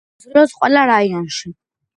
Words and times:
იზრდება 0.21 0.29
საქართველოს 0.45 0.55
ყველა 0.63 0.87
რაიონში. 0.93 1.57